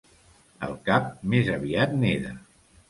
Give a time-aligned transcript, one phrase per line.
[0.69, 2.39] El cap més aviat neda.